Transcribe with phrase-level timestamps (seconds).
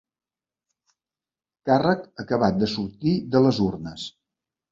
[1.69, 4.09] Càrrec acabat de sortir de les urnes.